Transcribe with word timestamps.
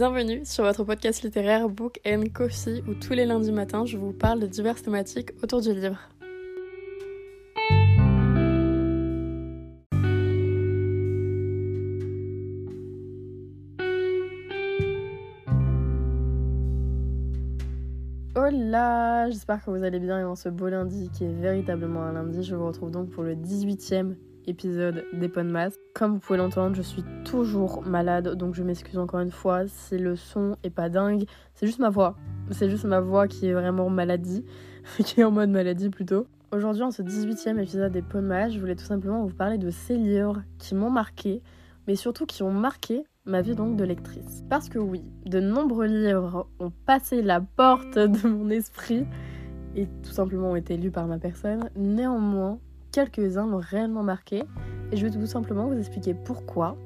Bienvenue 0.00 0.46
sur 0.46 0.64
votre 0.64 0.82
podcast 0.82 1.22
littéraire 1.22 1.68
Book 1.68 2.00
and 2.06 2.24
Coffee 2.32 2.82
où 2.88 2.94
tous 2.94 3.12
les 3.12 3.26
lundis 3.26 3.52
matins 3.52 3.84
je 3.84 3.98
vous 3.98 4.14
parle 4.14 4.40
de 4.40 4.46
diverses 4.46 4.82
thématiques 4.82 5.32
autour 5.42 5.60
du 5.60 5.74
livre. 5.74 5.98
Hola, 18.34 19.28
j'espère 19.28 19.62
que 19.62 19.70
vous 19.70 19.84
allez 19.84 20.00
bien 20.00 20.20
et 20.20 20.24
en 20.24 20.34
ce 20.34 20.48
beau 20.48 20.70
lundi 20.70 21.10
qui 21.12 21.24
est 21.24 21.34
véritablement 21.42 22.04
un 22.04 22.14
lundi, 22.14 22.42
je 22.42 22.54
vous 22.54 22.66
retrouve 22.66 22.90
donc 22.90 23.10
pour 23.10 23.22
le 23.22 23.34
18e 23.34 24.14
épisode 24.46 25.04
des. 25.12 25.28
Comme 26.00 26.14
vous 26.14 26.18
pouvez 26.18 26.38
l'entendre, 26.38 26.74
je 26.74 26.80
suis 26.80 27.04
toujours 27.26 27.82
malade, 27.82 28.34
donc 28.34 28.54
je 28.54 28.62
m'excuse 28.62 28.96
encore 28.96 29.20
une 29.20 29.30
fois 29.30 29.68
si 29.68 29.98
le 29.98 30.16
son 30.16 30.56
est 30.62 30.70
pas 30.70 30.88
dingue. 30.88 31.24
C'est 31.52 31.66
juste 31.66 31.78
ma 31.78 31.90
voix. 31.90 32.16
C'est 32.52 32.70
juste 32.70 32.86
ma 32.86 33.00
voix 33.00 33.28
qui 33.28 33.48
est 33.48 33.52
vraiment 33.52 33.90
maladie, 33.90 34.42
qui 35.04 35.20
est 35.20 35.24
en 35.24 35.30
mode 35.30 35.50
maladie 35.50 35.90
plutôt. 35.90 36.26
Aujourd'hui, 36.52 36.84
en 36.84 36.90
ce 36.90 37.02
18e 37.02 37.58
épisode 37.58 37.92
des 37.92 38.02
Mass, 38.14 38.54
je 38.54 38.58
voulais 38.58 38.76
tout 38.76 38.86
simplement 38.86 39.26
vous 39.26 39.34
parler 39.34 39.58
de 39.58 39.68
ces 39.68 39.98
livres 39.98 40.42
qui 40.56 40.74
m'ont 40.74 40.88
marqué, 40.88 41.42
mais 41.86 41.96
surtout 41.96 42.24
qui 42.24 42.42
ont 42.42 42.50
marqué 42.50 43.04
ma 43.26 43.42
vie 43.42 43.54
donc 43.54 43.76
de 43.76 43.84
lectrice. 43.84 44.42
Parce 44.48 44.70
que 44.70 44.78
oui, 44.78 45.04
de 45.26 45.38
nombreux 45.38 45.84
livres 45.84 46.48
ont 46.60 46.72
passé 46.86 47.20
la 47.20 47.42
porte 47.42 47.98
de 47.98 48.26
mon 48.26 48.48
esprit 48.48 49.04
et 49.76 49.86
tout 50.02 50.12
simplement 50.12 50.52
ont 50.52 50.56
été 50.56 50.78
lus 50.78 50.92
par 50.92 51.06
ma 51.06 51.18
personne. 51.18 51.68
Néanmoins, 51.76 52.58
quelques-uns 52.90 53.44
m'ont 53.44 53.60
réellement 53.62 54.02
marqué 54.02 54.44
et 54.92 54.96
je 54.96 55.06
vais 55.06 55.10
tout 55.10 55.26
simplement 55.26 55.66
vous 55.66 55.78
expliquer 55.78 56.14
pourquoi 56.14 56.76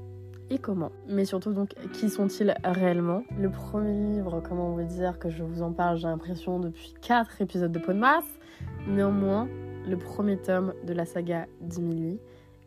et 0.50 0.58
comment. 0.58 0.92
Mais 1.08 1.24
surtout 1.24 1.52
donc 1.52 1.74
qui 1.92 2.10
sont-ils 2.10 2.54
réellement? 2.64 3.22
Le 3.38 3.50
premier 3.50 3.92
livre, 3.92 4.42
comment 4.46 4.70
vous 4.72 4.82
dire 4.82 5.18
que 5.18 5.30
je 5.30 5.42
vous 5.42 5.62
en 5.62 5.72
parle, 5.72 5.96
j'ai 5.96 6.06
l'impression 6.06 6.60
depuis 6.60 6.94
4 7.00 7.40
épisodes 7.40 7.72
de 7.72 7.78
Pot 7.78 7.94
de. 7.94 8.24
Néanmoins, 8.86 9.48
le 9.88 9.96
premier 9.96 10.36
tome 10.36 10.74
de 10.86 10.92
la 10.92 11.06
saga 11.06 11.46
d'Emily, 11.60 12.18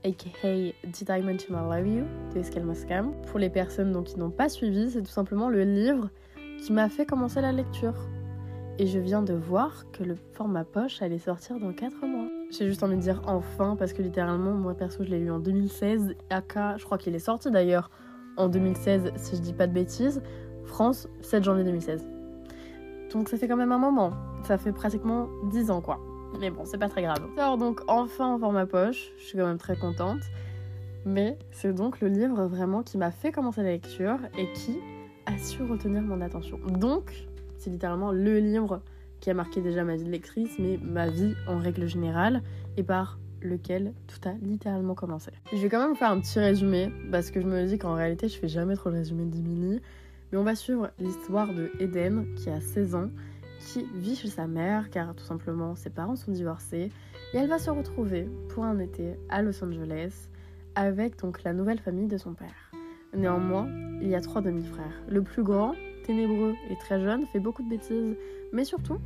aka 0.04 0.74
Did 0.86 1.10
I 1.10 1.22
Mention 1.22 1.54
Love 1.54 1.88
You 1.88 2.06
de 2.34 2.40
Escal 2.40 2.64
Mascam. 2.64 3.14
Pour 3.28 3.40
les 3.40 3.50
personnes 3.50 3.92
donc, 3.92 4.06
qui 4.06 4.20
n'ont 4.20 4.32
pas 4.32 4.50
suivi, 4.50 4.90
c'est 4.90 5.02
tout 5.02 5.12
simplement 5.12 5.50
le 5.50 5.64
livre 5.64 6.10
qui 6.64 6.74
m'a 6.74 6.90
fait 6.90 7.06
commencer 7.06 7.42
la 7.42 7.52
lecture. 7.52 7.96
Et 8.80 8.86
je 8.88 9.00
viens 9.00 9.24
de 9.24 9.34
voir 9.34 9.86
que 9.92 10.04
le 10.04 10.16
format 10.34 10.64
poche 10.64 11.02
allait 11.02 11.18
sortir 11.18 11.60
dans 11.60 11.74
4 11.74 12.06
mois. 12.06 12.27
J'ai 12.50 12.68
juste 12.68 12.82
envie 12.82 12.96
de 12.96 13.02
dire 13.02 13.22
enfin, 13.26 13.76
parce 13.78 13.94
que 13.94 14.02
littéralement, 14.02 14.54
moi 14.54 14.74
perso, 14.74 15.04
je 15.04 15.10
l'ai 15.10 15.20
lu 15.20 15.30
en 15.32 15.40
2016. 15.40 16.16
AK, 16.30 16.58
je 16.78 16.86
crois 16.86 16.98
qu'il 16.98 17.14
est 17.14 17.20
sorti 17.20 17.52
d'ailleurs 17.52 17.90
en 18.38 18.48
2016, 18.48 19.12
si 19.16 19.36
je 19.36 19.42
dis 19.42 19.54
pas 19.54 19.68
de 19.68 19.74
bêtises. 19.74 20.22
France, 20.66 21.08
7 21.22 21.44
janvier 21.44 21.64
2016. 21.64 22.08
Donc 23.12 23.30
ça 23.30 23.38
fait 23.38 23.48
quand 23.48 23.58
même 23.58 23.72
un 23.72 23.78
moment. 23.78 24.14
Ça 24.44 24.58
fait 24.58 24.72
pratiquement 24.72 25.28
10 25.52 25.72
ans 25.72 25.82
quoi. 25.82 26.00
Mais 26.40 26.50
bon, 26.50 26.64
c'est 26.66 26.78
pas 26.78 26.90
très 26.90 27.02
grave. 27.02 27.28
Sort 27.36 27.58
donc 27.58 27.82
enfin 27.88 28.34
en 28.34 28.40
format 28.40 28.66
poche. 28.66 29.12
Je 29.18 29.24
suis 29.26 29.38
quand 29.38 29.48
même 29.48 29.58
très 29.58 29.76
contente. 29.76 30.22
Mais 31.06 31.38
c'est 31.52 31.74
donc 31.74 32.02
le 32.02 32.10
livre 32.10 32.46
vraiment 32.46 32.84
qui 32.84 32.98
m'a 32.98 33.12
fait 33.12 33.32
commencer 33.32 33.64
la 33.64 33.72
lecture 33.72 34.20
et 34.38 34.52
qui 34.54 34.78
a 35.26 35.38
su 35.38 35.64
retenir 35.64 36.02
mon 36.02 36.22
attention. 36.22 36.60
Donc, 36.68 37.28
c'est 37.58 37.70
littéralement 37.70 38.12
le 38.12 38.40
livre 38.40 38.82
qui 39.20 39.30
a 39.30 39.34
marqué 39.34 39.62
déjà 39.62 39.84
ma 39.84 39.96
vie 39.96 40.04
de 40.04 40.12
lectrice, 40.12 40.58
mais 40.60 40.80
ma 40.82 41.08
vie 41.08 41.34
en 41.48 41.58
règle 41.58 41.88
générale, 41.88 42.42
et 42.78 42.84
par 42.84 43.20
lequel 43.42 43.94
tout 44.08 44.28
a 44.28 44.34
littéralement 44.42 44.96
commencé. 44.96 45.32
Je 45.52 45.58
vais 45.58 45.70
quand 45.70 45.86
même 45.86 45.96
faire 45.96 46.12
un 46.12 46.20
petit 46.20 46.40
résumé, 46.40 46.92
parce 47.12 47.32
que 47.32 47.42
je 47.42 47.48
me 47.48 47.66
dis 47.66 47.78
qu'en 47.78 47.94
réalité, 47.94 48.28
je 48.28 48.38
fais 48.38 48.48
jamais 48.48 48.76
trop 48.76 48.90
le 48.90 48.98
résumé 48.98 49.26
d'Emily, 49.26 49.82
mais 50.32 50.38
on 50.38 50.44
va 50.44 50.56
suivre 50.56 50.92
l'histoire 51.00 51.54
de 51.54 51.72
Eden, 51.80 52.26
qui 52.36 52.50
a 52.50 52.60
16 52.60 52.96
ans, 52.96 53.10
qui 53.60 53.86
vit 53.96 54.16
chez 54.16 54.30
sa 54.30 54.48
mère, 54.48 54.90
car 54.90 55.16
tout 55.16 55.24
simplement 55.24 55.76
ses 55.76 55.90
parents 55.90 56.16
sont 56.16 56.32
divorcés, 56.32 56.92
et 57.34 57.38
elle 57.38 57.50
va 57.50 57.60
se 57.60 57.70
retrouver 57.70 58.30
pour 58.50 58.66
un 58.66 58.80
été 58.80 59.16
à 59.30 59.42
Los 59.42 59.64
Angeles, 59.64 60.30
avec 60.76 61.20
donc 61.20 61.44
la 61.44 61.54
nouvelle 61.54 61.80
famille 61.80 62.08
de 62.08 62.18
son 62.18 62.34
père. 62.34 62.72
Néanmoins, 63.16 63.68
il 64.02 64.10
y 64.10 64.16
a 64.16 64.22
trois 64.22 64.42
demi-frères. 64.42 65.02
Le 65.10 65.22
plus 65.22 65.44
grand, 65.44 65.74
ténébreux 66.08 66.56
et 66.72 66.76
très 66.78 67.00
jeune, 67.00 67.26
fait 67.28 67.40
beaucoup 67.40 67.62
de 67.62 67.70
bêtises, 67.70 68.16
mais 68.52 68.64
surtout 68.64 68.98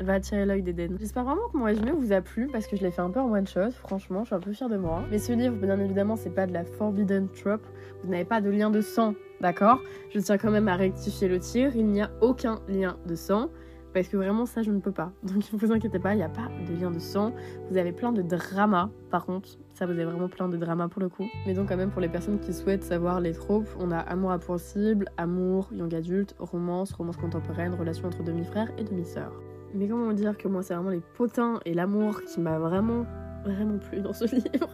va 0.00 0.14
attirer 0.14 0.44
l'œil 0.46 0.62
d'Eden. 0.62 0.96
J'espère 1.00 1.24
vraiment 1.24 1.48
que 1.52 1.56
mon 1.56 1.64
résumé 1.64 1.90
vous 1.90 2.12
a 2.12 2.20
plu 2.20 2.48
parce 2.48 2.66
que 2.66 2.76
je 2.76 2.82
l'ai 2.82 2.90
fait 2.90 3.00
un 3.00 3.10
peu 3.10 3.20
en 3.20 3.32
one 3.32 3.46
shot, 3.46 3.70
franchement, 3.72 4.20
je 4.22 4.26
suis 4.26 4.34
un 4.34 4.40
peu 4.40 4.52
fière 4.52 4.68
de 4.68 4.76
moi. 4.76 5.02
Mais 5.10 5.18
ce 5.18 5.32
livre, 5.32 5.56
bien 5.56 5.78
évidemment, 5.80 6.16
c'est 6.16 6.30
pas 6.30 6.46
de 6.46 6.52
la 6.52 6.64
Forbidden 6.64 7.28
Trope, 7.28 7.66
vous 8.02 8.10
n'avez 8.10 8.24
pas 8.24 8.40
de 8.40 8.50
lien 8.50 8.70
de 8.70 8.80
sang, 8.80 9.14
d'accord? 9.40 9.80
Je 10.10 10.20
tiens 10.20 10.38
quand 10.38 10.50
même 10.50 10.68
à 10.68 10.76
rectifier 10.76 11.28
le 11.28 11.38
tir, 11.38 11.74
il 11.74 11.86
n'y 11.86 12.02
a 12.02 12.10
aucun 12.20 12.60
lien 12.68 12.96
de 13.06 13.14
sang. 13.14 13.50
Parce 13.94 14.08
que 14.08 14.16
vraiment, 14.16 14.46
ça, 14.46 14.62
je 14.62 14.70
ne 14.70 14.80
peux 14.80 14.92
pas. 14.92 15.12
Donc, 15.22 15.52
ne 15.52 15.58
vous 15.58 15.72
inquiétez 15.72 15.98
pas, 15.98 16.14
il 16.14 16.18
n'y 16.18 16.22
a 16.22 16.28
pas 16.28 16.48
de 16.68 16.80
lien 16.80 16.90
de 16.90 16.98
sang. 16.98 17.32
Vous 17.70 17.76
avez 17.76 17.92
plein 17.92 18.12
de 18.12 18.22
dramas, 18.22 18.90
par 19.10 19.26
contre. 19.26 19.48
Ça, 19.74 19.86
vous 19.86 19.92
avez 19.92 20.04
vraiment 20.04 20.28
plein 20.28 20.48
de 20.48 20.56
dramas 20.56 20.88
pour 20.88 21.00
le 21.00 21.08
coup. 21.08 21.26
Mais 21.46 21.54
donc, 21.54 21.68
quand 21.68 21.76
même, 21.76 21.90
pour 21.90 22.00
les 22.00 22.08
personnes 22.08 22.38
qui 22.38 22.52
souhaitent 22.52 22.84
savoir 22.84 23.20
les 23.20 23.32
tropes, 23.32 23.68
on 23.78 23.90
a 23.90 23.98
amour 23.98 24.32
impossible, 24.32 25.06
amour, 25.16 25.68
young 25.72 25.94
adulte, 25.94 26.34
romance, 26.38 26.92
romance 26.92 27.16
contemporaine, 27.16 27.74
relation 27.74 28.08
entre 28.08 28.22
demi-frères 28.22 28.70
et 28.78 28.84
demi-sœurs. 28.84 29.32
Mais 29.74 29.86
comment 29.86 30.12
dire 30.12 30.36
que 30.36 30.48
moi, 30.48 30.62
c'est 30.62 30.74
vraiment 30.74 30.90
les 30.90 31.02
potins 31.16 31.60
et 31.64 31.74
l'amour 31.74 32.22
qui 32.22 32.40
m'a 32.40 32.58
vraiment, 32.58 33.06
vraiment 33.44 33.78
plu 33.78 34.00
dans 34.00 34.12
ce 34.12 34.24
livre. 34.34 34.68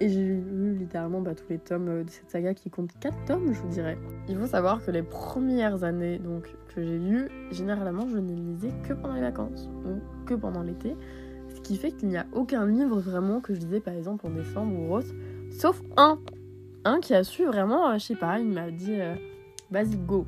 Et 0.00 0.08
j'ai 0.08 0.24
lu 0.24 0.74
littéralement 0.74 1.20
bah, 1.20 1.34
tous 1.34 1.48
les 1.48 1.58
tomes 1.58 1.88
euh, 1.88 2.04
de 2.04 2.10
cette 2.10 2.28
saga 2.28 2.52
qui 2.52 2.68
compte 2.68 2.90
4 2.98 3.16
tomes, 3.26 3.52
je 3.52 3.60
vous 3.60 3.68
dirais. 3.68 3.96
Il 4.28 4.36
faut 4.36 4.46
savoir 4.46 4.84
que 4.84 4.90
les 4.90 5.02
premières 5.02 5.84
années 5.84 6.18
donc, 6.18 6.52
que 6.74 6.82
j'ai 6.82 6.98
lues, 6.98 7.28
généralement, 7.52 8.08
je 8.08 8.18
ne 8.18 8.28
les 8.28 8.34
lisais 8.34 8.72
que 8.88 8.92
pendant 8.92 9.14
les 9.14 9.20
vacances 9.20 9.68
ou 9.86 10.00
que 10.26 10.34
pendant 10.34 10.62
l'été. 10.62 10.96
Ce 11.54 11.60
qui 11.60 11.76
fait 11.76 11.92
qu'il 11.92 12.08
n'y 12.08 12.16
a 12.16 12.26
aucun 12.32 12.66
livre 12.66 12.98
vraiment 12.98 13.40
que 13.40 13.54
je 13.54 13.60
lisais 13.60 13.80
par 13.80 13.94
exemple 13.94 14.26
en 14.26 14.30
décembre 14.30 14.76
ou 14.76 14.94
autre, 14.94 15.14
sauf 15.50 15.80
un. 15.96 16.18
Un 16.84 17.00
qui 17.00 17.14
a 17.14 17.22
su 17.22 17.44
vraiment, 17.46 17.90
euh, 17.90 17.94
je 17.94 18.04
sais 18.04 18.16
pas, 18.16 18.40
il 18.40 18.48
m'a 18.48 18.70
dit 18.70 19.00
euh, 19.00 19.14
vas-y, 19.70 19.96
go, 19.96 20.26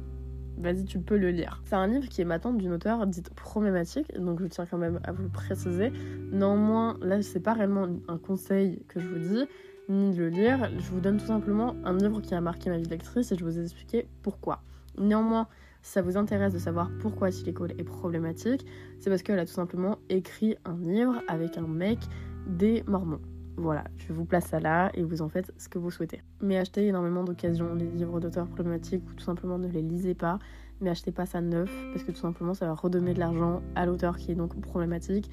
vas-y, 0.59 0.84
tu 0.84 0.99
peux 0.99 1.17
le 1.17 1.31
lire. 1.31 1.61
C'est 1.65 1.75
un 1.75 1.87
livre 1.87 2.09
qui 2.09 2.21
est 2.21 2.25
maintenant 2.25 2.53
d'une 2.53 2.72
auteure 2.72 3.06
dite 3.06 3.31
problématique, 3.31 4.12
donc 4.19 4.41
je 4.41 4.47
tiens 4.47 4.67
quand 4.67 4.78
même 4.78 5.00
à 5.05 5.12
vous 5.12 5.22
le 5.22 5.28
préciser. 5.28 5.93
Néanmoins, 6.33 6.97
là, 7.00 7.22
c'est 7.22 7.41
pas 7.41 7.55
réellement 7.55 7.89
un 8.09 8.19
conseil 8.19 8.83
que 8.89 9.00
je 9.00 9.09
vous 9.09 9.19
dis, 9.19 9.45
ni 9.89 10.12
de 10.12 10.19
le 10.19 10.28
lire. 10.28 10.71
Je 10.78 10.91
vous 10.91 11.00
donne 11.00 11.19
tout 11.19 11.27
simplement 11.27 11.77
un 11.84 11.97
livre 11.97 12.21
qui 12.21 12.34
a 12.34 12.41
marqué 12.41 12.71
ma 12.71 12.78
vie 12.78 12.87
d'actrice 12.87 13.33
et 13.33 13.37
je 13.37 13.45
vous 13.45 13.59
ai 13.59 13.62
expliqué 13.62 14.06
pourquoi. 14.22 14.62
Néanmoins, 14.99 15.47
si 15.83 15.93
ça 15.93 16.03
vous 16.03 16.16
intéresse 16.16 16.53
de 16.53 16.59
savoir 16.59 16.91
pourquoi 17.00 17.31
Silicon 17.31 17.66
est 17.66 17.84
problématique, 17.84 18.66
c'est 18.99 19.11
parce 19.11 19.22
qu'elle 19.22 19.39
a 19.39 19.47
tout 19.47 19.53
simplement 19.53 19.99
écrit 20.09 20.56
un 20.65 20.77
livre 20.78 21.22
avec 21.28 21.59
un 21.59 21.66
mec 21.69 21.99
des 22.47 22.83
Mormons. 22.87 23.21
Voilà, 23.56 23.84
je 23.97 24.12
vous 24.12 24.25
place 24.25 24.47
ça 24.47 24.61
là 24.61 24.91
et 24.94 25.03
vous 25.03 25.22
en 25.22 25.28
faites 25.28 25.53
ce 25.56 25.69
que 25.69 25.78
vous 25.78 25.91
souhaitez. 25.91 26.22
Mais 26.43 26.59
achetez 26.59 26.87
énormément 26.87 27.25
d'occasions 27.25 27.75
les 27.75 27.87
livres 27.87 28.21
d'auteurs 28.21 28.47
problématiques 28.47 29.03
ou 29.09 29.15
tout 29.15 29.25
simplement 29.25 29.59
ne 29.59 29.69
les 29.69 29.83
lisez 29.83 30.15
pas. 30.15 30.39
Mais 30.81 30.91
achetez 30.91 31.11
pas 31.11 31.25
ça 31.25 31.41
neuf 31.41 31.71
parce 31.93 32.05
que 32.05 32.12
tout 32.12 32.21
simplement 32.21 32.53
ça 32.53 32.66
va 32.66 32.75
redonner 32.75 33.15
de 33.15 33.19
l'argent 33.19 33.62
à 33.75 33.87
l'auteur 33.87 34.19
qui 34.19 34.33
est 34.33 34.34
donc 34.34 34.61
problématique 34.61 35.31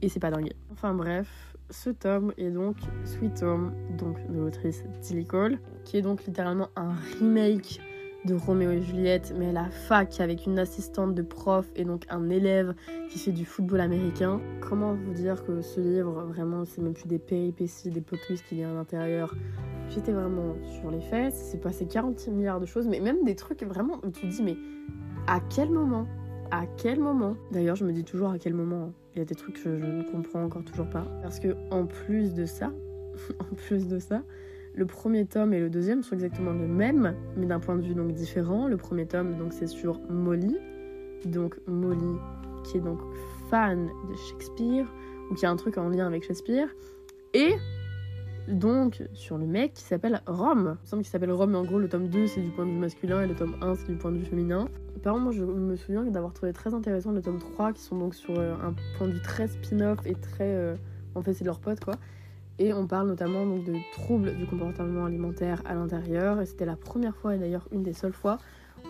et 0.00 0.08
c'est 0.08 0.20
pas 0.20 0.30
dingue. 0.30 0.52
Enfin 0.72 0.94
bref, 0.94 1.56
ce 1.70 1.90
tome 1.90 2.32
est 2.38 2.50
donc 2.50 2.76
Sweet 3.04 3.42
Home, 3.42 3.74
donc 3.98 4.16
de 4.30 4.38
l'autrice 4.38 4.84
Tilly 5.02 5.26
Cole, 5.26 5.58
qui 5.84 5.98
est 5.98 6.02
donc 6.02 6.24
littéralement 6.24 6.68
un 6.76 6.94
remake 7.18 7.80
de 8.26 8.34
Roméo 8.34 8.72
et 8.72 8.82
Juliette, 8.82 9.32
mais 9.38 9.48
à 9.48 9.52
la 9.52 9.70
fac 9.70 10.20
avec 10.20 10.46
une 10.46 10.58
assistante 10.58 11.14
de 11.14 11.22
prof 11.22 11.66
et 11.76 11.84
donc 11.84 12.04
un 12.10 12.28
élève 12.28 12.74
qui 13.08 13.18
fait 13.18 13.32
du 13.32 13.44
football 13.44 13.80
américain. 13.80 14.40
Comment 14.60 14.94
vous 14.94 15.14
dire 15.14 15.44
que 15.44 15.62
ce 15.62 15.80
livre, 15.80 16.24
vraiment, 16.24 16.64
c'est 16.64 16.82
même 16.82 16.92
plus 16.92 17.06
des 17.06 17.18
péripéties, 17.18 17.90
des 17.90 18.00
plot 18.00 18.18
qu'il 18.48 18.58
y 18.58 18.64
a 18.64 18.70
à 18.70 18.74
l'intérieur. 18.74 19.34
J'étais 19.88 20.12
vraiment 20.12 20.56
sur 20.80 20.90
les 20.90 21.00
fesses, 21.00 21.34
c'est 21.50 21.60
passé 21.60 21.86
40 21.86 22.28
milliards 22.28 22.60
de 22.60 22.66
choses, 22.66 22.88
mais 22.88 23.00
même 23.00 23.24
des 23.24 23.36
trucs 23.36 23.62
vraiment 23.62 24.00
où 24.04 24.10
tu 24.10 24.22
te 24.22 24.26
dis, 24.26 24.42
mais 24.42 24.56
à 25.28 25.40
quel 25.40 25.70
moment? 25.70 26.06
À 26.50 26.66
quel 26.76 26.98
moment? 26.98 27.36
D'ailleurs, 27.52 27.76
je 27.76 27.84
me 27.84 27.92
dis 27.92 28.04
toujours 28.04 28.30
à 28.30 28.38
quel 28.38 28.54
moment. 28.54 28.86
Hein. 28.88 28.92
Il 29.14 29.20
y 29.20 29.22
a 29.22 29.24
des 29.24 29.34
trucs 29.34 29.62
que 29.62 29.78
je 29.78 29.86
ne 29.86 30.02
comprends 30.02 30.42
encore 30.42 30.64
toujours 30.64 30.90
pas. 30.90 31.06
Parce 31.22 31.40
que 31.40 31.56
en 31.70 31.86
plus 31.86 32.34
de 32.34 32.44
ça, 32.44 32.72
en 33.40 33.54
plus 33.54 33.88
de 33.88 33.98
ça, 33.98 34.22
le 34.76 34.84
premier 34.84 35.24
tome 35.24 35.54
et 35.54 35.58
le 35.58 35.70
deuxième 35.70 36.02
sont 36.02 36.14
exactement 36.14 36.52
le 36.52 36.66
même, 36.66 37.14
mais 37.36 37.46
d'un 37.46 37.58
point 37.58 37.76
de 37.76 37.82
vue 37.82 37.94
donc 37.94 38.12
différent. 38.12 38.68
Le 38.68 38.76
premier 38.76 39.06
tome, 39.06 39.36
donc, 39.36 39.52
c'est 39.52 39.66
sur 39.66 39.98
Molly, 40.10 40.56
donc 41.24 41.58
Molly 41.66 42.16
qui 42.64 42.76
est 42.76 42.80
donc 42.80 42.98
fan 43.48 43.88
de 44.08 44.14
Shakespeare 44.14 44.86
ou 45.30 45.34
qui 45.34 45.46
a 45.46 45.50
un 45.50 45.56
truc 45.56 45.78
en 45.78 45.88
lien 45.88 46.06
avec 46.06 46.24
Shakespeare, 46.24 46.68
et 47.32 47.54
donc 48.48 49.02
sur 49.12 49.38
le 49.38 49.46
mec 49.46 49.72
qui 49.72 49.82
s'appelle 49.82 50.20
Rome. 50.26 50.76
Il 50.78 50.82
me 50.82 50.86
semble 50.86 51.02
qu'il 51.02 51.10
s'appelle 51.10 51.32
Rome, 51.32 51.52
mais 51.52 51.58
en 51.58 51.64
gros 51.64 51.78
le 51.78 51.88
tome 51.88 52.08
2 52.08 52.26
c'est 52.26 52.40
du 52.40 52.50
point 52.50 52.66
de 52.66 52.70
vue 52.70 52.78
masculin 52.78 53.22
et 53.22 53.26
le 53.26 53.34
tome 53.34 53.56
1 53.60 53.74
c'est 53.76 53.86
du 53.86 53.96
point 53.96 54.12
de 54.12 54.18
vue 54.18 54.24
féminin. 54.24 54.68
Par 55.02 55.14
contre, 55.14 55.24
moi 55.24 55.32
je 55.32 55.44
me 55.44 55.76
souviens 55.76 56.04
d'avoir 56.04 56.32
trouvé 56.32 56.52
très 56.52 56.74
intéressant 56.74 57.12
le 57.12 57.22
tome 57.22 57.38
3 57.38 57.72
qui 57.72 57.82
sont 57.82 57.98
donc 57.98 58.14
sur 58.14 58.38
euh, 58.38 58.54
un 58.62 58.74
point 58.98 59.08
de 59.08 59.12
vue 59.12 59.22
très 59.22 59.48
spin-off 59.48 59.98
et 60.04 60.14
très. 60.14 60.54
Euh, 60.54 60.76
en 61.14 61.22
fait, 61.22 61.32
c'est 61.32 61.44
leur 61.44 61.60
pote 61.60 61.80
quoi. 61.80 61.94
Et 62.58 62.72
on 62.72 62.86
parle 62.86 63.08
notamment 63.08 63.44
donc 63.44 63.64
de 63.64 63.74
troubles 63.92 64.34
du 64.34 64.46
comportement 64.46 65.04
alimentaire 65.04 65.62
à 65.66 65.74
l'intérieur. 65.74 66.40
Et 66.40 66.46
c'était 66.46 66.64
la 66.64 66.76
première 66.76 67.14
fois, 67.14 67.34
et 67.34 67.38
d'ailleurs 67.38 67.68
une 67.70 67.82
des 67.82 67.92
seules 67.92 68.12
fois, 68.12 68.38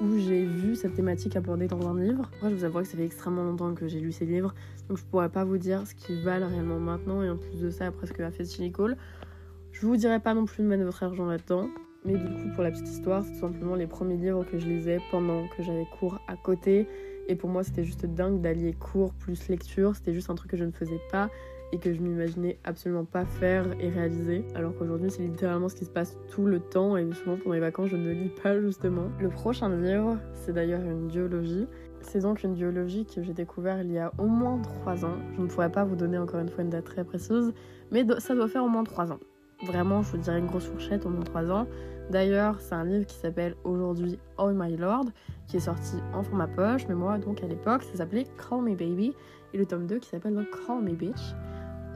où 0.01 0.19
j'ai 0.19 0.45
vu 0.45 0.77
cette 0.77 0.95
thématique 0.95 1.37
abordée 1.37 1.67
dans 1.67 1.89
un 1.89 1.99
livre. 1.99 2.31
Moi, 2.41 2.51
je 2.51 2.57
vous 2.57 2.65
avoue 2.65 2.81
que 2.81 2.87
ça 2.87 2.97
fait 2.97 3.05
extrêmement 3.05 3.45
longtemps 3.45 3.75
que 3.75 3.89
j'ai 3.89 4.01
lu 4.01 4.13
ces 4.13 4.27
livres, 4.27 4.55
donc 4.89 4.99
je 4.99 5.05
pourrais 5.05 5.29
pas 5.29 5.45
vous 5.45 5.59
dire 5.59 5.87
ce 5.87 5.95
qu'ils 5.95 6.23
valent 6.23 6.49
réellement 6.49 6.79
maintenant, 6.79 7.23
et 7.23 7.31
en 7.31 7.37
plus 7.37 7.61
de 7.61 7.71
ça, 7.71 7.91
presque 7.91 8.21
à 8.21 8.31
fait 8.31 8.45
Call. 8.71 8.97
Je 9.73 9.87
vous 9.87 9.97
dirai 9.97 10.21
pas 10.21 10.35
non 10.35 10.45
plus 10.45 10.63
de 10.63 10.69
mettre 10.69 10.85
votre 10.85 11.03
argent 11.03 11.27
là-dedans, 11.27 11.69
mais 12.05 12.15
du 12.15 12.25
coup, 12.25 12.49
pour 12.55 12.63
la 12.63 12.71
petite 12.71 12.89
histoire, 12.89 13.25
c'est 13.25 13.33
tout 13.33 13.41
simplement 13.41 13.75
les 13.75 13.87
premiers 13.87 14.17
livres 14.17 14.45
que 14.45 14.59
je 14.59 14.69
lisais 14.69 15.01
pendant 15.11 15.49
que 15.49 15.63
j'avais 15.63 15.87
cours 15.99 16.21
à 16.29 16.37
côté. 16.37 16.87
Et 17.29 17.35
pour 17.35 17.51
moi, 17.51 17.65
c'était 17.65 17.83
juste 17.83 18.07
dingue 18.07 18.41
d'allier 18.41 18.73
cours 18.75 19.13
plus 19.13 19.49
lecture. 19.49 19.97
C'était 19.97 20.15
juste 20.15 20.31
un 20.31 20.37
truc 20.37 20.53
que 20.53 20.57
je 20.57 20.63
ne 20.63 20.71
faisais 20.71 21.01
pas 21.11 21.29
et 21.73 21.79
que 21.79 21.93
je 21.93 22.01
m'imaginais 22.01 22.59
absolument 22.65 23.05
pas 23.05 23.25
faire 23.25 23.67
et 23.81 23.89
réaliser. 23.89 24.45
Alors 24.55 24.77
qu'aujourd'hui, 24.77 25.11
c'est 25.11 25.23
littéralement 25.23 25.69
ce 25.69 25.75
qui 25.77 25.85
se 25.85 25.91
passe 25.91 26.17
tout 26.29 26.47
le 26.47 26.61
temps 26.61 26.97
et 26.97 27.11
souvent 27.13 27.37
pendant 27.37 27.55
les 27.55 27.61
vacances, 27.61 27.89
je 27.91 27.97
ne 27.97 28.11
lis 28.13 28.33
pas 28.43 28.61
justement. 28.61 29.09
Le 29.21 29.29
prochain 29.29 29.69
livre, 29.69 30.19
c'est 30.33 30.53
d'ailleurs 30.53 30.83
une 30.83 31.09
duologie. 31.09 31.67
C'est 32.01 32.21
donc 32.21 32.45
une 32.45 32.55
duologie 32.55 33.05
que 33.05 33.23
j'ai 33.23 33.33
découvert 33.33 33.81
il 33.81 33.91
y 33.91 33.99
a 33.99 34.13
au 34.19 34.27
moins 34.27 34.61
3 34.61 35.05
ans. 35.05 35.17
Je 35.37 35.43
ne 35.43 35.47
pourrais 35.47 35.73
pas 35.73 35.85
vous 35.85 35.97
donner 35.97 36.19
encore 36.19 36.41
une 36.41 36.49
fois 36.49 36.63
une 36.63 36.71
date 36.71 36.85
très 36.85 37.05
précise, 37.05 37.53
mais 37.91 38.07
ça 38.19 38.35
doit 38.35 38.49
faire 38.49 38.63
au 38.63 38.69
moins 38.69 38.85
3 38.85 39.11
ans. 39.13 39.19
Vraiment, 39.65 40.03
je 40.03 40.13
vous 40.13 40.19
dirais 40.19 40.39
une 40.39 40.47
grosse 40.47 40.67
fourchette, 40.67 41.07
au 41.07 41.09
moins 41.09 41.25
3 41.25 41.51
ans. 41.51 41.67
D'ailleurs, 42.11 42.61
c'est 42.61 42.75
un 42.75 42.85
livre 42.85 43.07
qui 43.07 43.17
s'appelle 43.17 43.57
Aujourd'hui 43.65 44.19
Oh 44.39 44.51
My 44.55 44.77
Lord, 44.77 45.07
qui 45.49 45.57
est 45.57 45.61
sorti 45.61 45.97
en 46.15 46.23
format 46.23 46.47
poche, 46.47 46.87
mais 46.89 46.95
moi, 46.95 47.19
donc 47.19 47.43
à 47.43 47.47
l'époque, 47.47 47.83
ça 47.83 47.97
s'appelait 47.97 48.27
Call 48.37 48.63
Me 48.63 48.77
Baby, 48.77 49.13
et 49.53 49.59
le 49.59 49.67
tome 49.67 49.87
2 49.87 49.99
qui 49.99 50.11
s'appelle 50.11 50.35
donc 50.35 50.47
Call 50.67 50.83
Me 50.83 50.93
Bitch. 50.93 51.35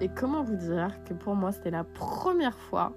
Et 0.00 0.08
comment 0.08 0.42
vous 0.42 0.56
dire 0.56 0.98
que 1.04 1.12
pour 1.12 1.34
moi, 1.34 1.52
c'était 1.52 1.70
la 1.70 1.84
première 1.84 2.56
fois 2.56 2.92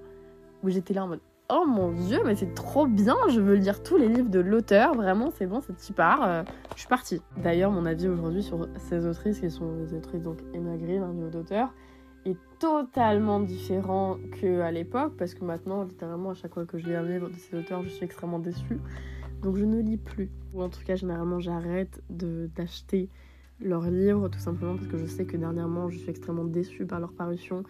où 0.62 0.70
j'étais 0.70 0.94
là 0.94 1.04
en 1.04 1.08
mode 1.08 1.20
Oh 1.50 1.64
mon 1.66 1.92
dieu, 1.92 2.20
mais 2.24 2.34
c'est 2.34 2.54
trop 2.54 2.86
bien, 2.86 3.16
je 3.28 3.38
veux 3.38 3.56
lire 3.56 3.82
tous 3.82 3.98
les 3.98 4.08
livres 4.08 4.30
de 4.30 4.40
l'auteur, 4.40 4.94
vraiment, 4.94 5.30
c'est 5.30 5.46
bon, 5.46 5.60
c'est 5.76 5.94
part, 5.94 6.22
euh, 6.22 6.42
je 6.74 6.80
suis 6.80 6.88
partie. 6.88 7.20
D'ailleurs, 7.36 7.70
mon 7.70 7.84
avis 7.84 8.08
aujourd'hui 8.08 8.42
sur 8.42 8.66
ces 8.78 9.04
autrices, 9.04 9.40
qui 9.40 9.50
sont 9.50 9.76
les 9.76 9.92
autrices 9.92 10.22
donc 10.22 10.38
Emma 10.54 10.78
Green, 10.78 11.02
un 11.02 11.12
niveau 11.12 11.28
d'auteur, 11.28 11.74
est 12.24 12.38
totalement 12.58 13.40
différent 13.40 14.16
qu'à 14.40 14.70
l'époque, 14.70 15.12
parce 15.18 15.34
que 15.34 15.44
maintenant, 15.44 15.84
littéralement, 15.84 16.30
à 16.30 16.34
chaque 16.34 16.54
fois 16.54 16.64
que 16.64 16.78
je 16.78 16.86
lis 16.86 16.94
un 16.94 17.02
livre 17.02 17.28
de 17.28 17.36
ces 17.36 17.58
auteurs, 17.58 17.82
je 17.82 17.90
suis 17.90 18.06
extrêmement 18.06 18.38
déçue. 18.38 18.80
Donc 19.42 19.56
je 19.58 19.64
ne 19.66 19.82
lis 19.82 19.98
plus. 19.98 20.30
Ou 20.54 20.62
en 20.62 20.70
tout 20.70 20.80
cas, 20.86 20.96
généralement, 20.96 21.40
j'arrête 21.40 22.02
d'acheter 22.08 23.10
leurs 23.60 23.90
livres, 23.90 24.28
tout 24.28 24.38
simplement 24.38 24.76
parce 24.76 24.88
que 24.88 24.98
je 24.98 25.06
sais 25.06 25.24
que 25.24 25.36
dernièrement, 25.36 25.88
je 25.88 25.98
suis 25.98 26.10
extrêmement 26.10 26.44
déçue 26.44 26.86
par 26.86 27.00
leur 27.00 27.12
parution, 27.12 27.62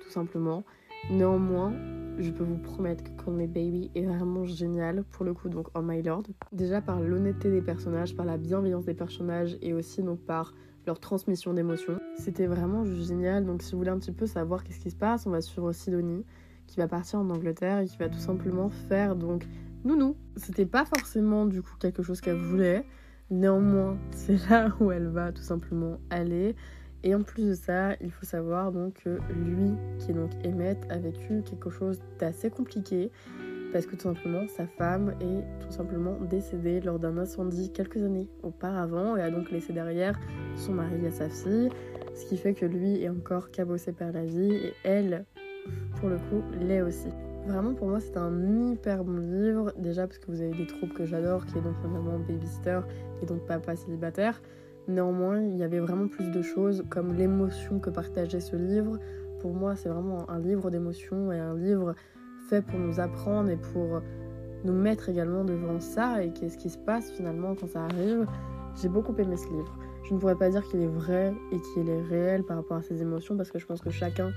tout 0.00 0.10
simplement. 0.10 0.64
Néanmoins, 1.10 1.72
je 2.18 2.30
peux 2.30 2.44
vous 2.44 2.58
promettre 2.58 3.02
que 3.02 3.24
Call 3.24 3.34
Me 3.34 3.46
Baby 3.46 3.90
est 3.94 4.04
vraiment 4.04 4.44
génial 4.44 5.04
pour 5.04 5.24
le 5.24 5.34
coup, 5.34 5.48
donc 5.48 5.68
Oh 5.74 5.82
My 5.82 6.02
Lord. 6.02 6.24
Déjà 6.52 6.80
par 6.80 7.00
l'honnêteté 7.00 7.50
des 7.50 7.62
personnages, 7.62 8.14
par 8.14 8.26
la 8.26 8.36
bienveillance 8.36 8.84
des 8.84 8.94
personnages 8.94 9.58
et 9.62 9.72
aussi 9.72 10.02
donc 10.02 10.20
par 10.20 10.54
leur 10.86 11.00
transmission 11.00 11.54
d'émotions. 11.54 11.98
C'était 12.18 12.46
vraiment 12.46 12.84
génial. 12.84 13.44
Donc, 13.44 13.62
si 13.62 13.72
vous 13.72 13.78
voulez 13.78 13.90
un 13.90 13.98
petit 13.98 14.12
peu 14.12 14.26
savoir 14.26 14.64
qu'est-ce 14.64 14.80
qui 14.80 14.90
se 14.90 14.96
passe, 14.96 15.26
on 15.26 15.30
va 15.30 15.40
suivre 15.40 15.72
Sidonie 15.72 16.24
qui 16.66 16.78
va 16.78 16.88
partir 16.88 17.18
en 17.18 17.30
Angleterre 17.30 17.80
et 17.80 17.86
qui 17.86 17.96
va 17.98 18.08
tout 18.08 18.18
simplement 18.18 18.70
faire 18.70 19.16
donc 19.16 19.46
nounou. 19.84 20.16
C'était 20.36 20.66
pas 20.66 20.84
forcément 20.84 21.46
du 21.46 21.62
coup 21.62 21.74
quelque 21.78 22.02
chose 22.02 22.20
qu'elle 22.20 22.38
voulait. 22.38 22.84
Néanmoins, 23.32 23.96
c'est 24.10 24.50
là 24.50 24.70
où 24.78 24.92
elle 24.92 25.08
va 25.08 25.32
tout 25.32 25.42
simplement 25.42 25.98
aller. 26.10 26.54
Et 27.02 27.14
en 27.14 27.22
plus 27.22 27.48
de 27.48 27.54
ça, 27.54 27.94
il 28.02 28.10
faut 28.10 28.26
savoir 28.26 28.70
donc 28.70 29.02
que 29.04 29.18
lui, 29.32 29.72
qui 29.98 30.10
est 30.10 30.14
donc 30.14 30.30
Emmett, 30.46 30.78
a 30.90 30.98
vécu 30.98 31.42
quelque 31.42 31.70
chose 31.70 32.00
d'assez 32.18 32.50
compliqué. 32.50 33.10
Parce 33.72 33.86
que 33.86 33.96
tout 33.96 34.02
simplement 34.02 34.46
sa 34.54 34.66
femme 34.66 35.14
est 35.22 35.64
tout 35.64 35.70
simplement 35.70 36.18
décédée 36.28 36.82
lors 36.82 36.98
d'un 36.98 37.16
incendie 37.16 37.72
quelques 37.72 38.02
années 38.02 38.28
auparavant. 38.42 39.16
Et 39.16 39.22
a 39.22 39.30
donc 39.30 39.50
laissé 39.50 39.72
derrière 39.72 40.20
son 40.54 40.74
mari 40.74 41.02
et 41.06 41.10
sa 41.10 41.30
fille, 41.30 41.70
ce 42.14 42.26
qui 42.26 42.36
fait 42.36 42.52
que 42.52 42.66
lui 42.66 43.02
est 43.02 43.08
encore 43.08 43.50
cabossé 43.50 43.92
par 43.92 44.12
la 44.12 44.26
vie. 44.26 44.52
Et 44.52 44.74
elle, 44.84 45.24
pour 45.96 46.10
le 46.10 46.16
coup, 46.16 46.42
l'est 46.60 46.82
aussi. 46.82 47.08
Vraiment 47.46 47.74
pour 47.74 47.88
moi 47.88 47.98
c'est 47.98 48.16
un 48.16 48.70
hyper 48.70 49.02
bon 49.02 49.16
livre, 49.18 49.72
déjà 49.76 50.06
parce 50.06 50.18
que 50.18 50.30
vous 50.30 50.40
avez 50.40 50.52
des 50.52 50.66
troupes 50.66 50.94
que 50.94 51.04
j'adore, 51.04 51.44
qui 51.44 51.58
est 51.58 51.60
donc 51.60 51.74
notamment 51.82 52.18
Babysitter 52.20 52.80
et 53.22 53.26
donc 53.26 53.46
Papa 53.46 53.76
célibataire. 53.76 54.42
Néanmoins, 54.88 55.40
il 55.40 55.56
y 55.56 55.62
avait 55.62 55.78
vraiment 55.78 56.08
plus 56.08 56.30
de 56.30 56.42
choses 56.42 56.84
comme 56.90 57.14
l'émotion 57.14 57.78
que 57.78 57.90
partageait 57.90 58.40
ce 58.40 58.56
livre. 58.56 58.98
Pour 59.40 59.54
moi, 59.54 59.76
c'est 59.76 59.88
vraiment 59.88 60.28
un 60.28 60.40
livre 60.40 60.70
d'émotion 60.70 61.32
et 61.32 61.38
un 61.38 61.54
livre 61.54 61.94
fait 62.48 62.62
pour 62.62 62.78
nous 62.78 62.98
apprendre 62.98 63.48
et 63.50 63.56
pour 63.56 64.02
nous 64.64 64.72
mettre 64.72 65.08
également 65.08 65.44
devant 65.44 65.80
ça 65.80 66.22
et 66.22 66.32
qu'est-ce 66.32 66.58
qui 66.58 66.70
se 66.70 66.78
passe 66.78 67.10
finalement 67.12 67.54
quand 67.54 67.68
ça 67.68 67.84
arrive? 67.84 68.26
J'ai 68.80 68.88
beaucoup 68.88 69.14
aimé 69.16 69.36
ce 69.36 69.46
livre. 69.48 69.78
Je 70.04 70.14
ne 70.14 70.18
pourrais 70.18 70.36
pas 70.36 70.50
dire 70.50 70.66
qu'il 70.68 70.80
est 70.80 70.86
vrai 70.86 71.32
et 71.52 71.60
qu'il 71.60 71.88
est 71.88 72.02
réel 72.02 72.42
par 72.42 72.56
rapport 72.56 72.76
à 72.76 72.82
ses 72.82 73.02
émotions 73.02 73.36
parce 73.36 73.50
que 73.50 73.58
je 73.58 73.66
pense 73.66 73.80
que 73.80 73.90
chacun 73.90 74.32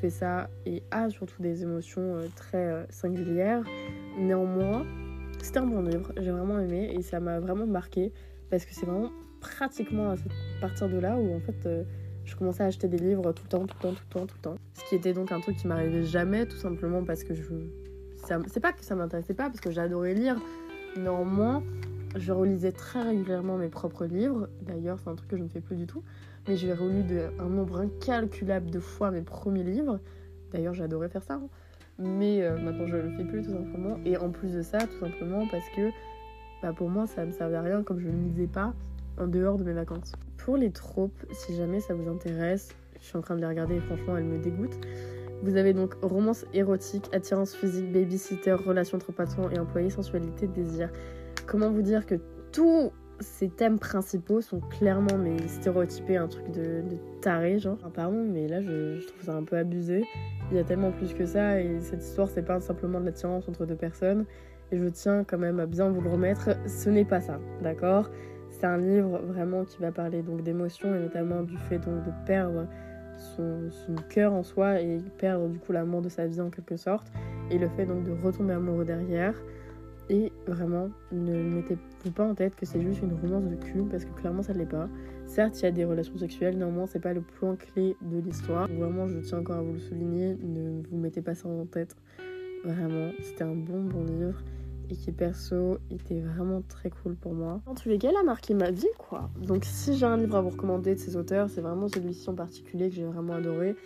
fait 0.00 0.10
ça 0.10 0.48
et 0.64 0.82
a 0.90 1.10
surtout 1.10 1.42
des 1.42 1.62
émotions 1.62 2.02
euh, 2.02 2.26
très 2.36 2.66
euh, 2.66 2.84
singulières. 2.90 3.64
Néanmoins, 4.18 4.84
c'était 5.40 5.58
un 5.58 5.66
bon 5.66 5.82
livre, 5.82 6.12
j'ai 6.16 6.30
vraiment 6.30 6.58
aimé 6.58 6.90
et 6.92 7.02
ça 7.02 7.20
m'a 7.20 7.40
vraiment 7.40 7.66
marqué 7.66 8.12
parce 8.50 8.64
que 8.64 8.74
c'est 8.74 8.86
vraiment 8.86 9.10
pratiquement 9.40 10.10
à 10.10 10.16
partir 10.60 10.88
de 10.88 10.98
là 10.98 11.16
où 11.16 11.34
en 11.34 11.40
fait 11.40 11.66
euh, 11.66 11.84
je 12.28 12.36
commençais 12.36 12.62
à 12.62 12.66
acheter 12.66 12.88
des 12.88 12.98
livres 12.98 13.32
tout 13.32 13.44
le 13.44 13.48
temps, 13.48 13.66
tout 13.66 13.76
le 13.82 13.88
temps, 13.88 13.94
tout 13.94 14.02
le 14.08 14.20
temps, 14.20 14.26
tout 14.26 14.36
le 14.36 14.42
temps. 14.42 14.56
Ce 14.74 14.88
qui 14.88 14.94
était 14.94 15.12
donc 15.12 15.32
un 15.32 15.40
truc 15.40 15.56
qui 15.56 15.66
m'arrivait 15.66 16.04
jamais, 16.04 16.46
tout 16.46 16.56
simplement 16.56 17.02
parce 17.02 17.24
que 17.24 17.34
je. 17.34 17.42
C'est 18.46 18.60
pas 18.60 18.72
que 18.72 18.84
ça 18.84 18.94
m'intéressait 18.94 19.32
pas, 19.32 19.44
parce 19.44 19.60
que 19.60 19.70
j'adorais 19.70 20.12
lire. 20.12 20.36
Néanmoins, 20.96 21.62
je 22.16 22.32
relisais 22.32 22.72
très 22.72 23.02
régulièrement 23.02 23.56
mes 23.56 23.68
propres 23.68 24.04
livres. 24.04 24.48
D'ailleurs, 24.60 24.98
c'est 24.98 25.08
un 25.08 25.14
truc 25.14 25.30
que 25.30 25.36
je 25.38 25.42
ne 25.42 25.48
fais 25.48 25.60
plus 25.60 25.76
du 25.76 25.86
tout. 25.86 26.02
Mais 26.46 26.56
j'ai 26.56 26.74
relu 26.74 27.04
de, 27.04 27.30
un 27.38 27.48
nombre 27.48 27.80
incalculable 27.80 28.70
de 28.70 28.80
fois 28.80 29.10
mes 29.10 29.22
premiers 29.22 29.62
livres. 29.62 29.98
D'ailleurs, 30.52 30.74
j'adorais 30.74 31.08
faire 31.08 31.22
ça. 31.22 31.34
Hein. 31.34 31.48
Mais 31.98 32.42
euh, 32.42 32.58
maintenant, 32.58 32.86
je 32.86 32.96
le 32.96 33.10
fais 33.10 33.24
plus, 33.24 33.42
tout 33.42 33.52
simplement. 33.52 33.98
Et 34.04 34.16
en 34.16 34.30
plus 34.30 34.54
de 34.54 34.62
ça, 34.62 34.78
tout 34.78 34.98
simplement 35.00 35.46
parce 35.50 35.68
que 35.74 35.90
bah, 36.62 36.72
pour 36.72 36.88
moi, 36.88 37.06
ça 37.06 37.22
ne 37.22 37.26
me 37.26 37.32
servait 37.32 37.56
à 37.56 37.62
rien 37.62 37.82
comme 37.82 38.00
je 38.00 38.08
ne 38.08 38.28
lisais 38.28 38.46
pas 38.46 38.72
en 39.18 39.26
dehors 39.26 39.56
de 39.58 39.64
mes 39.64 39.72
vacances. 39.72 40.12
Pour 40.36 40.56
les 40.56 40.70
tropes, 40.70 41.24
si 41.32 41.56
jamais 41.56 41.80
ça 41.80 41.94
vous 41.94 42.08
intéresse, 42.08 42.70
je 43.00 43.06
suis 43.06 43.16
en 43.16 43.20
train 43.20 43.36
de 43.36 43.40
les 43.40 43.46
regarder 43.46 43.76
et 43.76 43.80
franchement 43.80 44.16
elles 44.16 44.24
me 44.24 44.38
dégoûtent. 44.38 44.78
Vous 45.42 45.56
avez 45.56 45.72
donc 45.72 45.94
romance 46.02 46.44
érotique, 46.52 47.08
attirance 47.12 47.54
physique, 47.54 47.92
babysitter, 47.92 48.52
relation 48.52 48.98
trop 48.98 49.12
patron 49.12 49.50
et 49.50 49.58
employé, 49.58 49.90
sensualité, 49.90 50.48
désir. 50.48 50.90
Comment 51.46 51.70
vous 51.70 51.82
dire 51.82 52.06
que 52.06 52.16
tous 52.52 52.92
ces 53.20 53.48
thèmes 53.48 53.78
principaux 53.78 54.40
sont 54.40 54.60
clairement 54.60 55.16
mais 55.18 55.36
stéréotypés, 55.48 56.16
un 56.16 56.28
truc 56.28 56.50
de, 56.50 56.82
taré, 57.20 57.58
genre. 57.58 57.78
pardon, 57.94 58.24
mais 58.24 58.46
là 58.48 58.60
je, 58.60 59.06
trouve 59.06 59.22
ça 59.22 59.34
un 59.34 59.44
peu 59.44 59.56
abusé. 59.56 60.04
Il 60.50 60.56
y 60.56 60.60
a 60.60 60.64
tellement 60.64 60.92
plus 60.92 61.14
que 61.14 61.26
ça 61.26 61.60
et 61.60 61.80
cette 61.80 62.02
histoire 62.02 62.28
c'est 62.28 62.42
pas 62.42 62.60
simplement 62.60 63.00
de 63.00 63.06
l'attirance 63.06 63.48
entre 63.48 63.66
deux 63.66 63.76
personnes. 63.76 64.24
Et 64.70 64.78
je 64.78 64.86
tiens 64.86 65.24
quand 65.24 65.38
même 65.38 65.60
à 65.60 65.66
bien 65.66 65.88
vous 65.88 66.00
le 66.00 66.10
remettre, 66.10 66.50
ce 66.68 66.90
n'est 66.90 67.04
pas 67.04 67.20
ça, 67.20 67.38
d'accord? 67.62 68.10
C'est 68.50 68.66
un 68.66 68.78
livre 68.78 69.18
vraiment 69.18 69.64
qui 69.64 69.78
va 69.78 69.92
parler 69.92 70.22
donc 70.22 70.42
d'émotions 70.42 70.94
et 70.94 70.98
notamment 70.98 71.42
du 71.42 71.56
fait 71.56 71.78
donc 71.78 72.04
de 72.04 72.10
perdre 72.26 72.66
son, 73.36 73.70
cœur 74.08 74.32
en 74.32 74.42
soi 74.42 74.80
et 74.80 74.98
perdre 75.18 75.48
du 75.48 75.58
coup 75.58 75.72
l'amour 75.72 76.02
de 76.02 76.08
sa 76.08 76.26
vie 76.26 76.40
en 76.40 76.50
quelque 76.50 76.76
sorte 76.76 77.10
et 77.50 77.58
le 77.58 77.68
fait 77.68 77.84
donc 77.84 78.04
de 78.04 78.12
retomber 78.12 78.54
amoureux 78.54 78.84
derrière 78.84 79.34
et 80.10 80.32
vraiment 80.46 80.90
ne 81.12 81.42
mettez-vous 81.42 82.10
pas 82.12 82.24
en 82.24 82.34
tête 82.34 82.56
que 82.56 82.66
c'est 82.66 82.80
juste 82.80 83.02
une 83.02 83.14
romance 83.14 83.44
de 83.44 83.56
cul 83.56 83.82
parce 83.90 84.04
que 84.04 84.12
clairement 84.12 84.42
ça 84.42 84.52
ne 84.52 84.58
l'est 84.58 84.66
pas. 84.66 84.88
Certes 85.26 85.60
il 85.60 85.64
y 85.64 85.66
a 85.66 85.70
des 85.70 85.84
relations 85.84 86.16
sexuelles, 86.16 86.56
néanmoins 86.56 86.86
c'est 86.86 87.00
pas 87.00 87.12
le 87.12 87.20
point 87.20 87.56
clé 87.56 87.96
de 88.02 88.18
l'histoire. 88.18 88.68
Vraiment 88.68 89.06
je 89.06 89.18
tiens 89.18 89.38
encore 89.38 89.56
à 89.56 89.62
vous 89.62 89.74
le 89.74 89.78
souligner, 89.78 90.36
ne 90.42 90.82
vous 90.88 90.96
mettez 90.96 91.22
pas 91.22 91.34
ça 91.34 91.48
en 91.48 91.66
tête. 91.66 91.96
Vraiment 92.64 93.12
c'était 93.20 93.44
un 93.44 93.54
bon 93.54 93.84
bon 93.84 94.04
livre 94.04 94.42
et 94.90 94.94
qui 94.94 95.12
perso 95.12 95.78
était 95.90 96.20
vraiment 96.20 96.62
très 96.62 96.90
cool 96.90 97.14
pour 97.14 97.34
moi. 97.34 97.60
En 97.66 97.74
tous 97.74 97.88
les 97.88 97.98
cas, 97.98 98.08
elle 98.08 98.16
a 98.16 98.22
marqué 98.22 98.54
ma 98.54 98.70
vie 98.70 98.86
quoi. 98.96 99.30
Donc 99.38 99.64
si 99.64 99.94
j'ai 99.96 100.06
un 100.06 100.16
livre 100.16 100.36
à 100.36 100.40
vous 100.40 100.50
recommander 100.50 100.94
de 100.94 101.00
ces 101.00 101.16
auteurs, 101.16 101.50
c'est 101.50 101.60
vraiment 101.60 101.88
celui-ci 101.88 102.28
en 102.30 102.34
particulier 102.34 102.88
que 102.88 102.94
j'ai 102.94 103.04
vraiment 103.04 103.34
adoré 103.34 103.76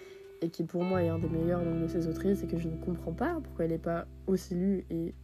et 0.42 0.48
qui 0.48 0.64
pour 0.64 0.82
moi 0.82 1.02
est 1.02 1.08
un 1.08 1.18
des 1.18 1.28
meilleurs 1.28 1.62
de 1.64 1.86
ces 1.86 2.08
autrices 2.08 2.42
et 2.42 2.46
que 2.46 2.58
je 2.58 2.68
ne 2.68 2.76
comprends 2.76 3.12
pas 3.12 3.38
pourquoi 3.42 3.64
elle 3.64 3.70
n'est 3.70 3.78
pas 3.78 4.06
aussi 4.26 4.54
lue 4.54 4.84
et 4.90 5.14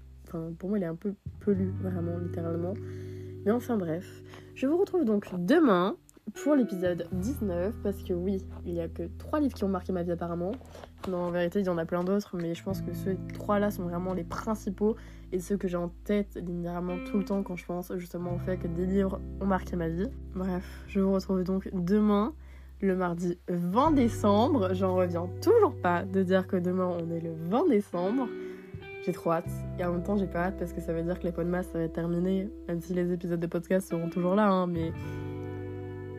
pour 0.58 0.68
moi 0.68 0.78
elle 0.78 0.85
est 0.85 0.87
un 0.87 0.97
peu 0.97 1.14
lue 1.47 1.73
vraiment 1.80 2.18
littéralement. 2.18 2.75
Mais 3.44 3.52
enfin 3.52 3.76
bref, 3.76 4.23
je 4.54 4.66
vous 4.66 4.76
retrouve 4.76 5.04
donc 5.04 5.26
demain 5.38 5.97
pour 6.35 6.54
l'épisode 6.54 7.06
19 7.12 7.75
parce 7.82 8.02
que 8.02 8.12
oui, 8.12 8.44
il 8.66 8.75
n'y 8.75 8.80
a 8.80 8.88
que 8.88 9.04
trois 9.18 9.40
livres 9.40 9.54
qui 9.54 9.64
ont 9.64 9.68
marqué 9.68 9.92
ma 9.92 10.02
vie 10.02 10.12
apparemment. 10.12 10.52
Non, 11.08 11.18
en 11.18 11.30
vérité, 11.30 11.61
il 11.61 11.66
y 11.66 11.68
en 11.68 11.78
a 11.78 11.87
plein 11.87 12.04
d'autres, 12.04 12.37
mais 12.37 12.54
je 12.54 12.62
pense 12.62 12.82
que 12.82 12.92
ces 12.92 13.16
trois-là 13.35 13.70
sont 13.70 13.85
vraiment 13.85 14.12
les 14.12 14.25
principaux 14.25 14.97
et 15.32 15.38
ceux 15.38 15.56
que 15.56 15.68
j'ai 15.68 15.76
en 15.76 15.90
tête 16.04 16.37
littéralement 16.37 16.97
tout 17.11 17.18
le 17.18 17.25
temps 17.25 17.42
quand 17.42 17.56
je 17.56 17.64
pense 17.64 17.92
justement 17.97 18.35
au 18.35 18.38
fait 18.38 18.56
que 18.56 18.66
des 18.66 18.87
livres 18.87 19.20
ont 19.40 19.47
marqué 19.47 19.76
ma 19.76 19.88
vie. 19.88 20.08
Bref, 20.35 20.85
je 20.88 21.00
vous 21.00 21.12
retrouve 21.12 21.42
donc 21.44 21.70
demain, 21.73 22.35
le 22.80 22.97
mardi 22.97 23.38
20 23.49 23.92
décembre. 23.92 24.75
J'en 24.75 24.94
reviens 24.94 25.28
toujours 25.40 25.75
pas 25.75 26.04
de 26.04 26.23
dire 26.23 26.47
que 26.47 26.56
demain 26.56 26.87
on 26.87 27.11
est 27.11 27.20
le 27.20 27.32
20 27.32 27.68
décembre. 27.68 28.28
J'ai 29.08 29.14
trop 29.14 29.32
hâte. 29.32 29.48
Et 29.78 29.84
en 29.86 29.92
même 29.92 30.02
temps, 30.02 30.18
j'ai 30.18 30.26
pas 30.26 30.40
hâte 30.40 30.56
parce 30.58 30.74
que 30.74 30.82
ça 30.82 30.92
veut 30.92 31.02
dire 31.02 31.18
que 31.18 31.24
les 31.24 31.32
de 31.32 31.42
masse, 31.44 31.68
ça 31.72 31.78
va 31.78 31.84
être 31.84 31.94
terminé. 31.94 32.46
Même 32.68 32.82
si 32.82 32.92
les 32.92 33.10
épisodes 33.10 33.40
de 33.40 33.46
podcast 33.46 33.88
seront 33.88 34.10
toujours 34.10 34.34
là, 34.34 34.46
hein, 34.46 34.66
mais 34.66 34.92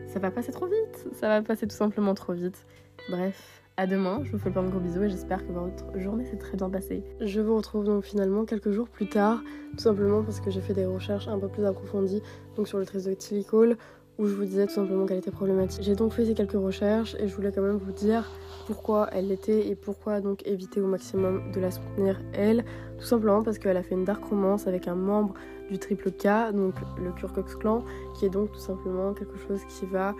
ça 0.08 0.18
va 0.18 0.32
passer 0.32 0.50
trop 0.50 0.66
vite. 0.66 1.06
Ça 1.12 1.28
va 1.28 1.40
passer 1.40 1.68
tout 1.68 1.76
simplement 1.76 2.14
trop 2.14 2.32
vite. 2.32 2.66
Bref, 3.08 3.62
à 3.76 3.86
demain. 3.86 4.22
Je 4.24 4.32
vous 4.32 4.38
fais 4.38 4.50
plein 4.50 4.64
de 4.64 4.70
gros 4.70 4.80
bisous 4.80 5.04
et 5.04 5.08
j'espère 5.08 5.46
que 5.46 5.52
votre 5.52 6.00
journée 6.00 6.24
s'est 6.24 6.36
très 6.36 6.56
bien 6.56 6.68
passée. 6.68 7.04
Je 7.20 7.40
vous 7.40 7.54
retrouve 7.54 7.84
donc 7.84 8.02
finalement 8.02 8.44
quelques 8.44 8.72
jours 8.72 8.88
plus 8.88 9.08
tard, 9.08 9.40
tout 9.70 9.84
simplement 9.84 10.24
parce 10.24 10.40
que 10.40 10.50
j'ai 10.50 10.60
fait 10.60 10.74
des 10.74 10.84
recherches 10.84 11.28
un 11.28 11.38
peu 11.38 11.46
plus 11.46 11.64
approfondies 11.64 12.22
donc 12.56 12.66
sur 12.66 12.78
le 12.78 12.86
triacylglycol 12.86 13.76
où 14.20 14.26
je 14.26 14.34
vous 14.34 14.44
disais 14.44 14.66
tout 14.66 14.74
simplement 14.74 15.06
qu'elle 15.06 15.18
était 15.18 15.30
problématique. 15.30 15.82
J'ai 15.82 15.96
donc 15.96 16.12
fait 16.12 16.26
ces 16.26 16.34
quelques 16.34 16.52
recherches 16.52 17.16
et 17.18 17.26
je 17.26 17.34
voulais 17.34 17.52
quand 17.52 17.62
même 17.62 17.78
vous 17.78 17.92
dire 17.92 18.30
pourquoi 18.66 19.08
elle 19.12 19.28
l'était 19.28 19.68
et 19.68 19.74
pourquoi 19.74 20.20
donc 20.20 20.46
éviter 20.46 20.82
au 20.82 20.86
maximum 20.86 21.50
de 21.52 21.58
la 21.58 21.70
soutenir 21.70 22.20
elle. 22.34 22.64
Tout 22.98 23.06
simplement 23.06 23.42
parce 23.42 23.58
qu'elle 23.58 23.78
a 23.78 23.82
fait 23.82 23.94
une 23.94 24.04
dark 24.04 24.22
romance 24.22 24.66
avec 24.66 24.88
un 24.88 24.94
membre 24.94 25.32
du 25.70 25.78
triple 25.78 26.10
K, 26.10 26.52
donc 26.52 26.74
le 27.02 27.12
Kurkox 27.12 27.56
clan, 27.56 27.82
qui 28.14 28.26
est 28.26 28.30
donc 28.30 28.52
tout 28.52 28.60
simplement 28.60 29.14
quelque 29.14 29.38
chose 29.38 29.60
qui 29.70 29.86
va 29.86 30.14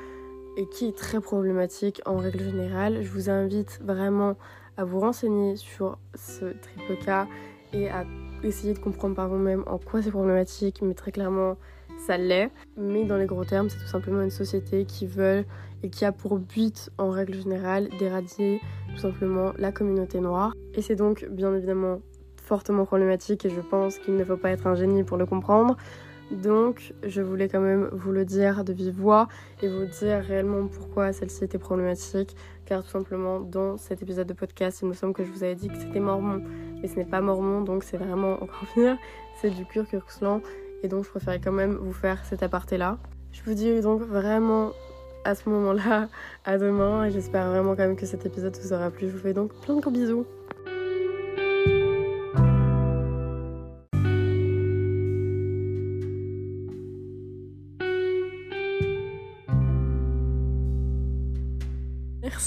et 0.57 0.67
qui 0.67 0.87
est 0.87 0.97
très 0.97 1.21
problématique 1.21 2.01
en 2.07 2.17
règle 2.17 2.43
générale. 2.43 3.03
Je 3.03 3.11
vous 3.11 3.29
invite 3.29 3.81
vraiment 3.85 4.37
à 4.79 4.85
vous 4.85 5.01
renseigner 5.01 5.57
sur 5.57 5.99
ce 6.15 6.47
triple 6.47 6.97
K 7.05 7.29
et 7.75 7.91
à 7.91 8.07
essayer 8.43 8.73
de 8.73 8.79
comprendre 8.79 9.15
par 9.15 9.29
vous-même 9.29 9.63
en 9.67 9.77
quoi 9.77 10.01
c'est 10.01 10.11
problématique, 10.11 10.81
mais 10.81 10.95
très 10.95 11.13
clairement 11.13 11.59
ça 12.07 12.17
l'est. 12.17 12.51
Mais 12.77 13.05
dans 13.05 13.17
les 13.17 13.27
gros 13.27 13.45
termes, 13.45 13.69
c'est 13.69 13.79
tout 13.79 13.87
simplement 13.87 14.23
une 14.23 14.31
société 14.31 14.85
qui 14.85 15.07
veut 15.07 15.45
et 15.83 15.91
qui 15.91 16.05
a 16.05 16.13
pour 16.13 16.39
but 16.39 16.91
en 16.99 17.11
règle 17.11 17.35
générale 17.35 17.89
d'éradier 17.99 18.61
tout 18.91 19.01
simplement 19.01 19.53
la 19.59 19.73
communauté 19.73 20.21
noire. 20.21 20.53
Et 20.75 20.83
c'est 20.83 20.97
donc 20.97 21.27
bien 21.31 21.55
évidemment 21.55 22.01
fortement 22.37 22.85
problématique 22.85 23.45
et 23.45 23.51
je 23.51 23.61
pense 23.61 23.99
qu'il 23.99 24.17
ne 24.17 24.25
faut 24.25 24.37
pas 24.37 24.51
être 24.51 24.67
un 24.67 24.75
génie 24.75 25.05
pour 25.05 25.17
le 25.17 25.27
comprendre. 25.27 25.77
Donc 26.31 26.95
je 27.03 27.23
voulais 27.23 27.49
quand 27.49 27.61
même 27.61 27.89
vous 27.93 28.13
le 28.13 28.25
dire 28.25 28.65
de 28.65 28.73
vive 28.73 28.95
voix 28.95 29.27
et 29.63 29.69
vous 29.69 29.85
dire 29.87 30.21
réellement 30.21 30.67
pourquoi 30.69 31.13
celle-ci 31.13 31.45
était 31.45 31.59
problématique. 31.59 32.37
Car 32.67 32.85
tout 32.85 32.91
simplement 32.91 33.41
dans 33.41 33.77
cet 33.77 34.03
épisode 34.03 34.29
de 34.29 34.35
podcast, 34.35 34.81
il 34.83 34.89
me 34.89 34.95
semble 34.95 35.13
que 35.13 35.25
je 35.25 35.31
vous 35.31 35.43
avais 35.43 35.57
dit 35.57 35.69
que 35.69 35.77
c'était 35.77 36.01
mormon. 36.01 36.43
Mais 36.81 36.89
ce 36.89 36.97
n'est 36.97 37.05
pas 37.05 37.21
mormon, 37.21 37.63
donc 37.63 37.83
c'est 37.83 37.97
vraiment 37.97 38.35
encore 38.35 38.65
pire. 38.75 38.97
C'est 39.41 39.51
du 39.51 39.65
Kur 39.65 39.87
et 40.83 40.89
donc 40.89 41.05
je 41.05 41.11
préférais 41.11 41.41
quand 41.41 41.53
même 41.53 41.75
vous 41.75 41.93
faire 41.93 42.25
cet 42.25 42.43
aparté 42.43 42.77
là. 42.77 42.99
Je 43.33 43.43
vous 43.45 43.55
dis 43.55 43.81
donc 43.81 44.03
vraiment 44.03 44.73
à 45.25 45.35
ce 45.35 45.49
moment-là 45.49 46.09
à 46.45 46.59
demain 46.59 47.05
et 47.05 47.11
j'espère 47.11 47.49
vraiment 47.51 47.77
quand 47.77 47.87
même 47.87 47.97
que 47.97 48.07
cet 48.07 48.27
épisode 48.27 48.57
vous 48.57 48.73
aura 48.73 48.91
plu. 48.91 49.09
Je 49.09 49.13
vous 49.13 49.23
fais 49.23 49.35
donc 49.35 49.53
plein 49.61 49.77
de 49.77 49.81
gros 49.81 49.91
bisous. 49.91 50.27